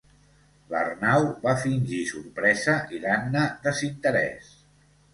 L'Arnau 0.71 1.27
va 1.43 1.53
fingir 1.65 2.01
sorpresa 2.13 2.77
i 2.97 3.05
l'Anna 3.07 3.47
desinterès. 3.69 4.55